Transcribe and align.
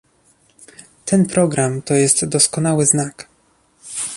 Ten 1.05 1.25
program 1.27 1.81
to 1.83 1.93
jest 1.95 2.25
doskonały 2.25 2.85
znak 2.85 3.27